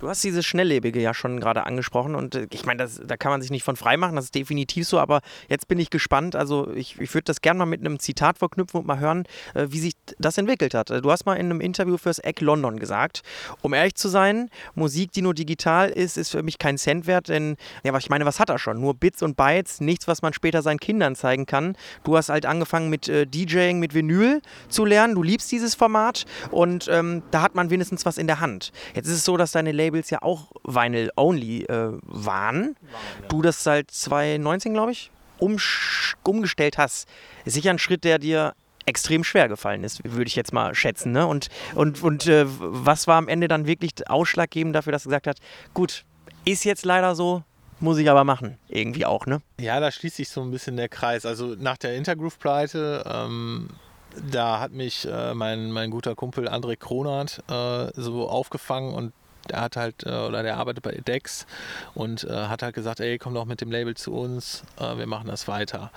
[0.00, 3.42] Du hast dieses Schnelllebige ja schon gerade angesprochen und äh, ich meine, da kann man
[3.42, 6.72] sich nicht von frei machen, das ist definitiv so, aber jetzt bin ich gespannt, also
[6.72, 9.78] ich, ich würde das gerne mal mit einem Zitat verknüpfen und mal hören, äh, wie
[9.78, 10.88] sich das entwickelt hat.
[10.88, 13.20] Du hast mal in einem Interview fürs Eck London gesagt,
[13.60, 17.28] um ehrlich zu sein, Musik, die nur digital ist, ist für mich kein Cent wert,
[17.28, 18.80] denn, ja, ich meine, was hat er schon?
[18.80, 21.76] Nur Bits und Bytes, nichts, was man später seinen Kindern zeigen kann.
[22.04, 26.24] Du hast halt angefangen mit äh, DJing, mit Vinyl zu lernen, du liebst dieses Format
[26.50, 28.72] und ähm, da hat man wenigstens was in der Hand.
[28.94, 32.76] Jetzt ist es so, dass deine Labels ja auch Vinyl-only äh, waren.
[33.28, 37.08] Du das seit 2019, glaube ich, umsch- umgestellt hast.
[37.44, 38.54] Ist sicher ein Schritt, der dir
[38.86, 41.12] extrem schwer gefallen ist, würde ich jetzt mal schätzen.
[41.12, 41.26] Ne?
[41.26, 45.26] Und, und, und äh, was war am Ende dann wirklich ausschlaggebend dafür, dass du gesagt
[45.26, 45.38] hast,
[45.74, 46.04] gut,
[46.44, 47.42] ist jetzt leider so,
[47.78, 48.58] muss ich aber machen.
[48.68, 49.42] Irgendwie auch, ne?
[49.60, 51.24] Ja, da schließt sich so ein bisschen der Kreis.
[51.26, 53.68] Also nach der Intergroove-Pleite, ähm,
[54.30, 59.12] da hat mich äh, mein, mein guter Kumpel André Kronert äh, so aufgefangen und
[59.50, 61.46] der hat halt, äh, oder der arbeitet bei Dex
[61.94, 65.06] und äh, hat halt gesagt, ey, komm doch mit dem Label zu uns, äh, wir
[65.06, 65.90] machen das weiter.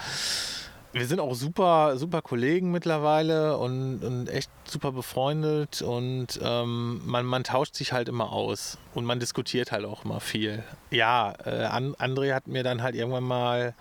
[0.92, 7.26] Wir sind auch super, super Kollegen mittlerweile und, und echt super befreundet und ähm, man,
[7.26, 10.64] man tauscht sich halt immer aus und man diskutiert halt auch immer viel.
[10.92, 13.74] Ja, äh, An André hat mir dann halt irgendwann mal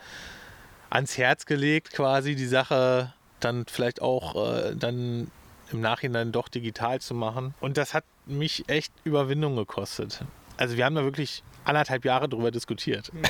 [0.88, 5.30] ans Herz gelegt, quasi die Sache dann vielleicht auch äh, dann
[5.70, 7.54] im Nachhinein doch digital zu machen.
[7.60, 10.24] Und das hat mich echt Überwindung gekostet.
[10.56, 13.10] Also wir haben da wirklich anderthalb Jahre drüber diskutiert.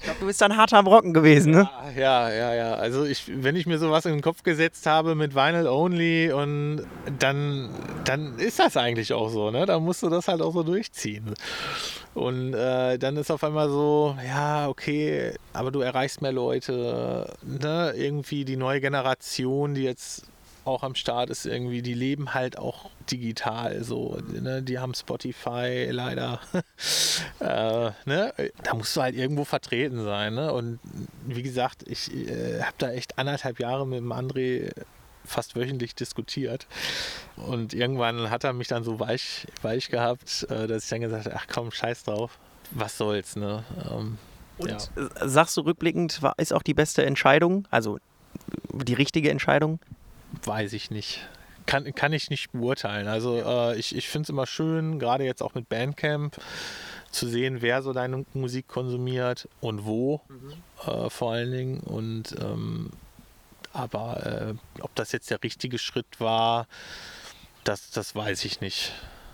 [0.00, 1.68] Ich glaube, du bist dann harter Brocken gewesen, ne?
[1.94, 2.72] Ja, ja, ja.
[2.72, 6.86] Also ich, wenn ich mir sowas in den Kopf gesetzt habe mit Vinyl Only und
[7.18, 7.68] dann,
[8.06, 9.66] dann ist das eigentlich auch so, ne?
[9.66, 11.34] Da musst du das halt auch so durchziehen.
[12.14, 17.92] Und äh, dann ist auf einmal so, ja, okay, aber du erreichst mehr Leute, ne?
[17.94, 20.22] Irgendwie die neue Generation, die jetzt
[20.70, 24.62] auch am Start ist irgendwie, die leben halt auch digital so, ne?
[24.62, 26.40] Die haben Spotify leider.
[27.40, 28.32] äh, ne?
[28.62, 30.52] Da musst du halt irgendwo vertreten sein, ne?
[30.52, 30.78] Und
[31.26, 34.72] wie gesagt, ich äh, habe da echt anderthalb Jahre mit dem André
[35.24, 36.66] fast wöchentlich diskutiert.
[37.36, 41.26] Und irgendwann hat er mich dann so weich, weich gehabt, äh, dass ich dann gesagt
[41.26, 42.38] habe, ach komm, scheiß drauf.
[42.72, 43.64] Was soll's, ne?
[43.90, 44.18] Ähm,
[44.58, 44.78] Und ja.
[45.26, 47.98] sagst du rückblickend, war, ist auch die beste Entscheidung, also
[48.72, 49.80] die richtige Entscheidung?
[50.44, 51.26] Weiß ich nicht.
[51.66, 53.06] Kann, kann ich nicht beurteilen.
[53.06, 56.36] Also äh, ich, ich finde es immer schön, gerade jetzt auch mit Bandcamp,
[57.10, 60.20] zu sehen, wer so deine Musik konsumiert und wo
[60.86, 61.80] äh, vor allen Dingen.
[61.80, 62.90] Und ähm,
[63.72, 66.66] aber äh, ob das jetzt der richtige Schritt war,
[67.64, 68.92] das, das weiß ich nicht.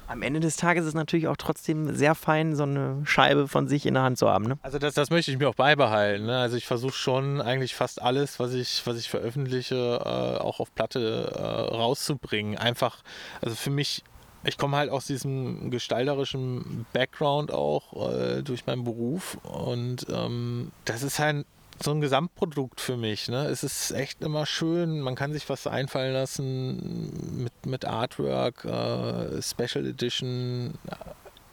[0.09, 3.67] Am Ende des Tages ist es natürlich auch trotzdem sehr fein, so eine Scheibe von
[3.67, 4.47] sich in der Hand zu haben.
[4.47, 4.59] Ne?
[4.63, 6.27] Also das, das möchte ich mir auch beibehalten.
[6.27, 6.39] Ne?
[6.39, 10.75] Also ich versuche schon eigentlich fast alles, was ich, was ich veröffentliche, äh, auch auf
[10.75, 11.41] Platte äh,
[11.75, 12.57] rauszubringen.
[12.57, 13.03] Einfach,
[13.41, 14.05] also für mich,
[14.45, 21.03] ich komme halt aus diesem gestalterischen Background auch äh, durch meinen Beruf und ähm, das
[21.03, 21.47] ist halt
[21.83, 23.29] so ein Gesamtprodukt für mich.
[23.29, 23.47] Ne?
[23.47, 29.43] Es ist echt immer schön, man kann sich was einfallen lassen mit, mit Artwork, äh,
[29.43, 30.75] Special Edition,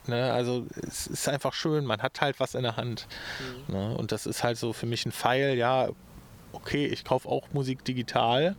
[0.05, 3.07] Ne, also es ist einfach schön, man hat halt was in der Hand.
[3.67, 5.89] Ne, und das ist halt so für mich ein Pfeil, ja,
[6.51, 8.55] okay, ich kaufe auch Musik digital,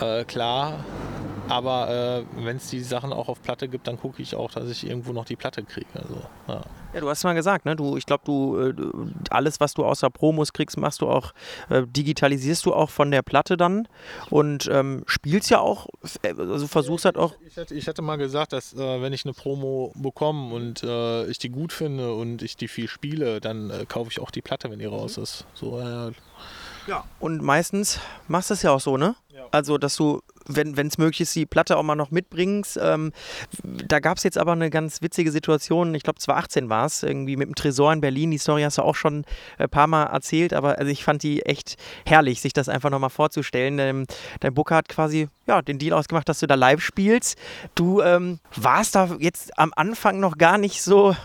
[0.00, 0.84] äh, klar.
[1.52, 4.70] Aber äh, wenn es die Sachen auch auf Platte gibt, dann gucke ich auch, dass
[4.70, 5.86] ich irgendwo noch die Platte kriege.
[5.94, 6.16] Also,
[6.48, 6.62] ja.
[6.94, 7.76] Ja, du hast mal gesagt, ne?
[7.76, 11.32] Du, ich glaube, du äh, du- alles, was du außer Promos kriegst, machst du auch,
[11.68, 13.86] äh, digitalisierst du auch von der Platte dann
[14.30, 15.86] und ähm, spielst ja auch,
[16.22, 17.34] äh, also versuchst halt auch.
[17.46, 21.26] Ich hätte, ich hätte mal gesagt, dass äh, wenn ich eine Promo bekomme und äh,
[21.26, 24.70] ich die gut finde und ich die viel spiele, dann kaufe ich auch die Platte,
[24.70, 25.46] wenn die raus ist.
[25.54, 25.78] So,
[26.86, 29.14] äh, Und meistens machst du es ja auch so, ne?
[29.28, 29.46] Ja.
[29.50, 32.78] Also, dass du, wenn es möglich ist, die Platte auch mal noch mitbringst.
[32.82, 33.12] Ähm,
[33.62, 37.36] da gab es jetzt aber eine ganz witzige Situation, ich glaube 2018 war es, irgendwie
[37.36, 38.30] mit dem Tresor in Berlin.
[38.30, 39.24] Die Story hast du auch schon
[39.58, 43.10] ein paar Mal erzählt, aber also ich fand die echt herrlich, sich das einfach nochmal
[43.10, 43.78] vorzustellen.
[43.78, 44.06] Ähm,
[44.40, 47.38] dein Booker hat quasi ja, den Deal ausgemacht, dass du da live spielst.
[47.74, 51.16] Du ähm, warst da jetzt am Anfang noch gar nicht so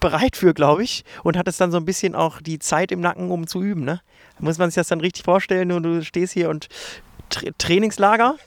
[0.00, 3.30] bereit für, glaube ich, und hattest dann so ein bisschen auch die Zeit im Nacken,
[3.30, 4.00] um zu üben, ne?
[4.40, 6.68] Muss man sich das dann richtig vorstellen und du stehst hier und
[7.28, 8.36] Tra Trainingslager?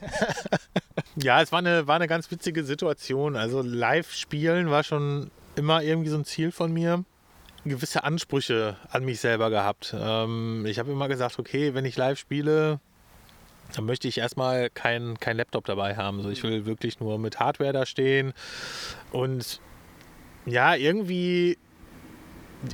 [1.16, 3.36] Ja, es war eine, war eine ganz witzige Situation.
[3.36, 7.04] Also live spielen war schon immer irgendwie so ein Ziel von mir.
[7.66, 9.96] Gewisse Ansprüche an mich selber gehabt.
[9.98, 12.80] Ähm, ich habe immer gesagt, okay, wenn ich live spiele,
[13.76, 16.22] dann möchte ich erstmal keinen kein Laptop dabei haben.
[16.24, 18.34] So, ich will wirklich nur mit Hardware da stehen.
[19.12, 19.62] Und
[20.46, 21.58] ja, irgendwie,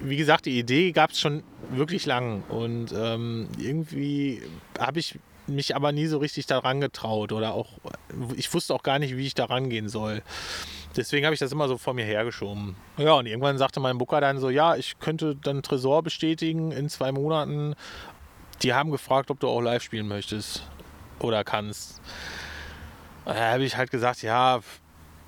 [0.01, 2.43] wie gesagt, die Idee gab es schon wirklich lang.
[2.49, 4.41] Und ähm, irgendwie
[4.79, 7.69] habe ich mich aber nie so richtig daran getraut oder auch,
[8.35, 10.21] ich wusste auch gar nicht, wie ich da rangehen soll.
[10.95, 12.75] Deswegen habe ich das immer so vor mir hergeschoben.
[12.97, 16.89] Ja, und irgendwann sagte mein Booker dann so, ja, ich könnte dann Tresor bestätigen in
[16.89, 17.75] zwei Monaten.
[18.61, 20.67] Die haben gefragt, ob du auch live spielen möchtest
[21.19, 22.01] oder kannst.
[23.25, 24.59] Da habe ich halt gesagt, ja,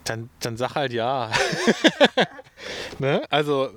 [0.04, 1.32] dann, dann sag halt ja.
[3.00, 3.24] ne?
[3.30, 3.70] Also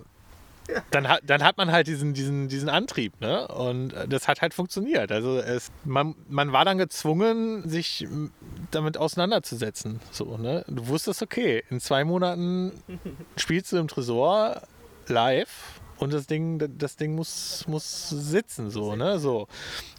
[0.91, 3.47] dann hat, dann hat man halt diesen, diesen, diesen Antrieb, ne?
[3.49, 5.13] Und das hat halt funktioniert.
[5.13, 8.07] Also es, man, man war dann gezwungen, sich
[8.71, 10.01] damit auseinanderzusetzen.
[10.11, 10.65] So, ne?
[10.69, 12.73] Du wusstest, okay, in zwei Monaten
[13.37, 14.63] spielst du im Tresor
[15.07, 19.19] live und das Ding, das Ding muss, muss sitzen, so, ne?
[19.19, 19.47] So.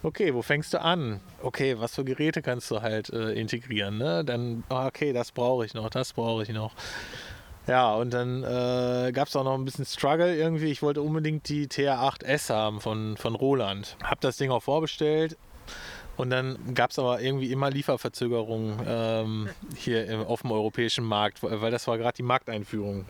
[0.02, 1.20] Okay, wo fängst du an?
[1.42, 4.24] Okay, was für Geräte kannst du halt äh, integrieren, ne?
[4.24, 6.74] Dann, ah, okay, das brauche ich noch, das brauche ich noch.
[7.66, 10.70] Ja, und dann äh, gab es auch noch ein bisschen Struggle irgendwie.
[10.70, 13.96] Ich wollte unbedingt die TR8S haben von, von Roland.
[14.04, 15.36] Hab das Ding auch vorbestellt.
[16.16, 21.42] Und dann gab es aber irgendwie immer Lieferverzögerungen ähm, hier im, auf dem europäischen Markt,
[21.42, 23.04] weil das war gerade die Markteinführung.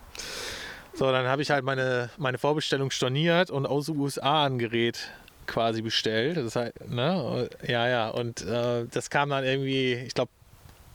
[0.95, 5.11] So, dann habe ich halt meine, meine Vorbestellung storniert und aus den USA ein Gerät
[5.47, 6.38] quasi bestellt.
[6.38, 7.49] Das heißt, ne?
[7.64, 8.09] Ja, ja.
[8.09, 10.33] Und äh, das kam dann irgendwie, ich glaube,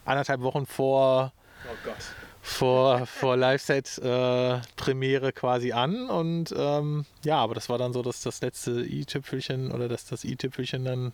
[0.04, 1.32] anderthalb Wochen vor.
[1.66, 1.96] Oh Gott
[2.42, 6.10] vor, vor Live-Set-Premiere äh, quasi an.
[6.10, 10.24] Und ähm, ja, aber das war dann so dass das letzte i-Tüpfelchen oder das, das
[10.24, 11.12] i-Tüpfelchen dann.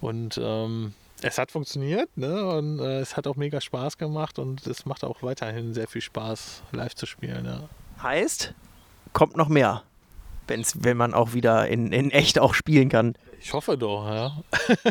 [0.00, 2.46] Und ähm, es hat funktioniert ne?
[2.46, 6.02] und äh, es hat auch mega Spaß gemacht und es macht auch weiterhin sehr viel
[6.02, 7.46] Spaß, live zu spielen.
[7.46, 7.68] Ja.
[8.02, 8.52] Heißt,
[9.14, 9.82] kommt noch mehr,
[10.46, 13.14] wenn's, wenn man auch wieder in, in echt auch spielen kann.
[13.40, 14.42] Ich hoffe doch, ja.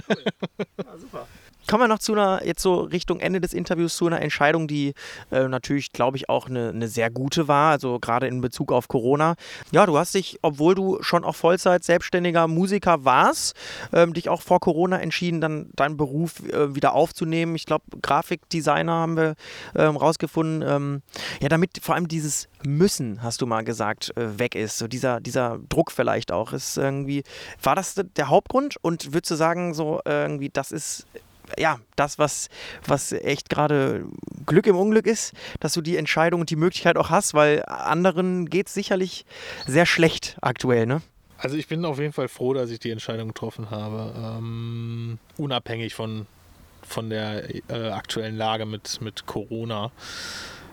[0.09, 0.23] Cool.
[0.83, 1.27] ja super.
[1.67, 4.93] Kommen wir noch zu einer, jetzt so Richtung Ende des Interviews, zu einer Entscheidung, die
[5.31, 8.89] äh, natürlich, glaube ich, auch eine, eine sehr gute war, also gerade in Bezug auf
[8.89, 9.35] Corona.
[9.71, 13.55] Ja, du hast dich, obwohl du schon auch Vollzeit selbstständiger Musiker warst,
[13.93, 17.55] ähm, dich auch vor Corona entschieden, dann deinen Beruf äh, wieder aufzunehmen.
[17.55, 19.35] Ich glaube, Grafikdesigner haben wir
[19.75, 20.67] ähm, rausgefunden.
[20.67, 21.01] Ähm,
[21.41, 24.77] ja, damit vor allem dieses Müssen, hast du mal gesagt, äh, weg ist.
[24.77, 26.51] So dieser, dieser Druck vielleicht auch.
[26.51, 27.23] Ist irgendwie,
[27.61, 28.75] war das der Hauptgrund?
[28.81, 31.07] Und würdest du sagen, so irgendwie, das ist
[31.57, 32.49] ja, das, was,
[32.85, 34.05] was echt gerade
[34.45, 38.49] Glück im Unglück ist, dass du die Entscheidung und die Möglichkeit auch hast, weil anderen
[38.49, 39.25] geht es sicherlich
[39.67, 41.01] sehr schlecht aktuell, ne?
[41.37, 45.93] Also ich bin auf jeden Fall froh, dass ich die Entscheidung getroffen habe, ähm, unabhängig
[45.93, 46.25] von,
[46.87, 49.91] von der äh, aktuellen Lage mit, mit Corona.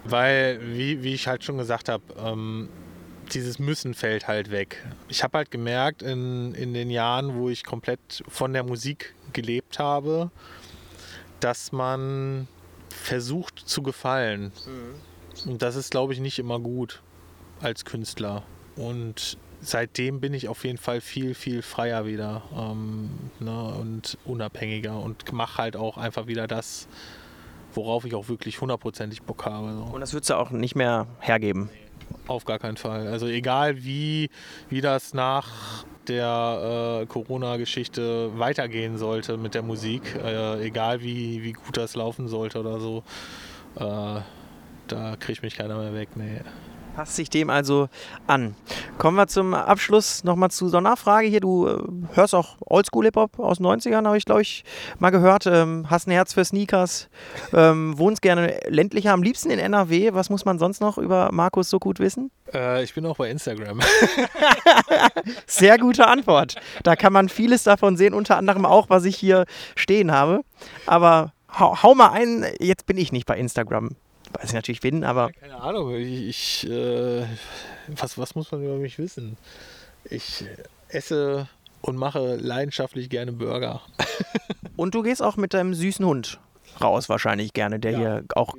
[0.05, 2.69] Weil, wie, wie ich halt schon gesagt habe, ähm,
[3.35, 4.85] dieses Müssen fällt halt weg.
[5.09, 9.79] Ich habe halt gemerkt in, in den Jahren, wo ich komplett von der Musik gelebt
[9.79, 10.31] habe,
[11.41, 12.49] dass man
[12.89, 14.53] versucht zu gefallen.
[14.67, 15.51] Mhm.
[15.51, 17.03] Und das ist, glaube ich, nicht immer gut
[17.61, 18.43] als Künstler.
[18.77, 24.99] Und seitdem bin ich auf jeden Fall viel, viel freier wieder ähm, ne, und unabhängiger
[24.99, 26.89] und mache halt auch einfach wieder das,
[27.75, 29.73] worauf ich auch wirklich hundertprozentig Bock habe.
[29.73, 29.83] So.
[29.83, 31.71] Und das würdest du auch nicht mehr hergeben?
[32.27, 33.07] Auf gar keinen Fall.
[33.09, 34.31] Also egal wie,
[34.69, 41.53] wie das nach der äh, Corona-Geschichte weitergehen sollte mit der Musik, äh, egal wie, wie
[41.53, 43.03] gut das laufen sollte oder so,
[43.77, 44.21] äh,
[44.89, 46.09] da kriegt mich keiner mehr weg.
[46.17, 46.41] Nee
[46.95, 47.89] passt sich dem also
[48.27, 48.55] an.
[48.99, 51.41] Kommen wir zum Abschluss nochmal zu so einer Nachfrage hier.
[51.41, 51.79] Du äh,
[52.15, 54.65] hörst auch Oldschool-Hip-Hop aus den 90ern, habe ich glaube ich
[54.99, 55.47] mal gehört.
[55.47, 57.09] Ähm, hast ein Herz für Sneakers,
[57.53, 60.13] ähm, wohnst gerne ländlicher, am liebsten in NRW.
[60.13, 62.31] Was muss man sonst noch über Markus so gut wissen?
[62.53, 63.81] Äh, ich bin auch bei Instagram.
[65.47, 66.57] Sehr gute Antwort.
[66.83, 69.45] Da kann man vieles davon sehen, unter anderem auch, was ich hier
[69.77, 70.43] stehen habe.
[70.87, 73.97] Aber hau, hau mal ein, jetzt bin ich nicht bei Instagram
[74.33, 75.31] weiß ich natürlich bin, aber.
[75.33, 77.25] Keine Ahnung, ich, ich äh,
[77.89, 79.37] was, was muss man über mich wissen?
[80.05, 80.45] Ich
[80.89, 81.49] esse
[81.83, 83.81] und mache leidenschaftlich gerne Burger.
[84.77, 86.41] und du gehst auch mit deinem süßen Hund
[86.81, 88.55] raus wahrscheinlich gerne, der ja, hier auch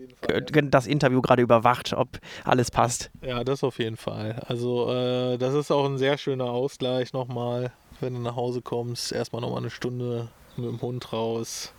[0.48, 3.10] das Interview gerade überwacht, ob alles passt.
[3.22, 4.42] Ja, das auf jeden Fall.
[4.48, 9.12] Also äh, das ist auch ein sehr schöner Ausgleich nochmal, wenn du nach Hause kommst,
[9.12, 11.74] erstmal nochmal eine Stunde mit dem Hund raus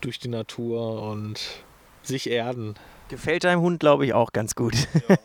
[0.00, 1.40] durch die Natur und
[2.02, 2.74] sich erden.
[3.08, 4.74] Gefällt deinem Hund, glaube ich, auch ganz gut.
[5.08, 5.16] Ja.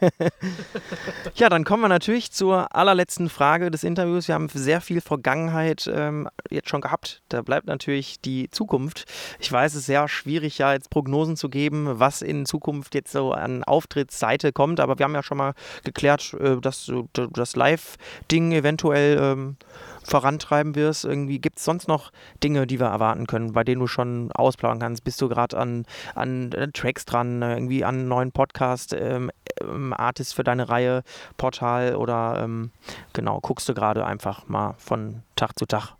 [1.35, 1.49] ja.
[1.49, 4.27] dann kommen wir natürlich zur allerletzten Frage des Interviews.
[4.27, 7.23] Wir haben sehr viel Vergangenheit ähm, jetzt schon gehabt.
[7.29, 9.05] Da bleibt natürlich die Zukunft.
[9.39, 13.11] Ich weiß, es ist sehr schwierig, ja jetzt Prognosen zu geben, was in Zukunft jetzt
[13.11, 14.79] so an Auftrittsseite kommt.
[14.79, 19.57] Aber wir haben ja schon mal geklärt, äh, dass das Live-Ding eventuell ähm,
[20.03, 21.05] vorantreiben wirst?
[21.05, 22.11] Irgendwie gibt es sonst noch
[22.43, 25.03] Dinge, die wir erwarten können, bei denen du schon ausplaudern kannst?
[25.03, 25.85] Bist du gerade an,
[26.15, 31.03] an äh, Tracks dran, äh, irgendwie an neuen Podcast, ähm, ähm, Artist für deine Reihe,
[31.37, 32.71] Portal oder ähm,
[33.13, 35.95] genau, guckst du gerade einfach mal von Tag zu Tag?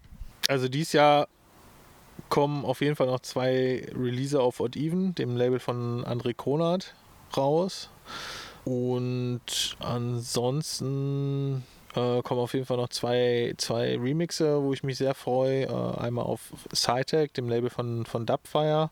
[0.48, 1.28] Also dieses Jahr
[2.30, 6.96] kommen auf jeden Fall noch zwei Release auf Odd Even, dem Label von André Kronert,
[7.36, 7.90] raus.
[8.64, 11.64] Und ansonsten
[11.96, 15.64] äh, kommen auf jeden Fall noch zwei, zwei Remixe, wo ich mich sehr freue.
[15.64, 18.90] Äh, einmal auf Cytec, dem Label von, von Dubfire,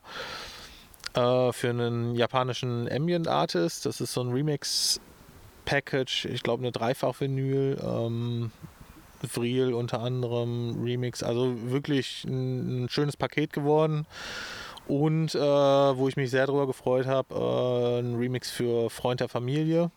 [1.14, 3.86] äh, für einen japanischen Ambient Artist.
[3.86, 7.78] Das ist so ein Remix-Package, ich glaube eine Dreifach-Vinyl.
[7.82, 8.50] Ähm,
[9.22, 14.06] Vril unter anderem, Remix, also wirklich ein, ein schönes Paket geworden.
[14.88, 19.28] Und äh, wo ich mich sehr darüber gefreut habe, äh, ein Remix für Freund der
[19.28, 19.90] Familie.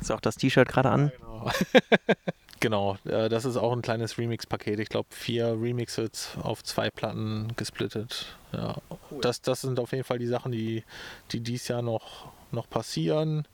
[0.00, 1.12] Ist auch das T-Shirt gerade an?
[1.16, 1.31] Genau,
[2.60, 4.80] genau äh, das ist auch ein kleines Remix-Paket.
[4.80, 8.36] Ich glaube, vier Remixes auf zwei Platten gesplittet.
[8.52, 8.76] Ja.
[9.10, 9.20] Cool.
[9.20, 10.84] Das, das sind auf jeden Fall die Sachen, die,
[11.32, 13.46] die dieses Jahr noch, noch passieren.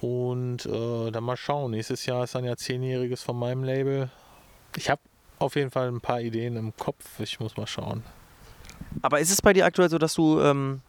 [0.00, 1.70] Und äh, dann mal schauen.
[1.70, 4.10] Nächstes Jahr ist dann ja zehnjähriges von meinem Label.
[4.76, 5.00] Ich habe
[5.38, 7.20] auf jeden Fall ein paar Ideen im Kopf.
[7.20, 8.02] Ich muss mal schauen.
[9.02, 10.82] Aber ist es bei dir aktuell so, dass du ähm,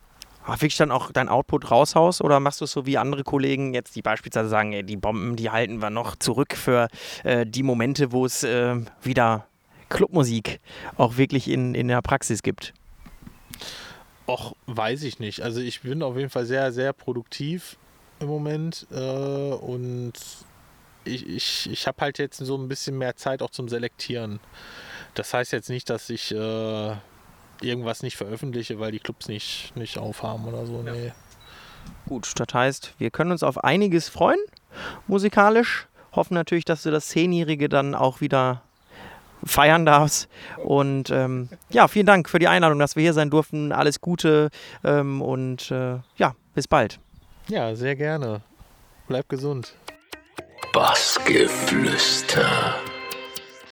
[0.48, 3.96] wirklich dann auch dein Output raushaust oder machst du es so wie andere Kollegen jetzt,
[3.96, 6.88] die beispielsweise sagen, ey, die Bomben, die halten wir noch zurück für
[7.24, 9.46] äh, die Momente, wo es äh, wieder
[9.90, 10.60] Clubmusik
[10.98, 12.74] auch wirklich in, in der Praxis gibt?
[14.28, 15.42] Och, weiß ich nicht.
[15.42, 17.78] Also ich bin auf jeden Fall sehr, sehr produktiv
[18.20, 20.14] im Moment äh, und
[21.06, 24.40] ich, ich, ich habe halt jetzt so ein bisschen mehr Zeit auch zum Selektieren.
[25.14, 26.96] Das heißt jetzt nicht, dass ich äh,
[27.64, 30.84] irgendwas nicht veröffentliche, weil die Clubs nicht, nicht aufhaben oder so.
[30.86, 30.92] Ja.
[30.92, 31.12] Nee.
[32.08, 34.40] Gut, das heißt, wir können uns auf einiges freuen,
[35.08, 35.88] musikalisch.
[36.14, 38.62] Hoffen natürlich, dass du das Zehnjährige dann auch wieder
[39.44, 40.28] feiern darfst.
[40.58, 43.72] Und ähm, ja, vielen Dank für die Einladung, dass wir hier sein durften.
[43.72, 44.50] Alles Gute
[44.84, 47.00] ähm, und äh, ja, bis bald.
[47.48, 48.42] Ja, sehr gerne.
[49.08, 49.76] Bleib gesund.
[50.74, 52.76] Bassgeflüster.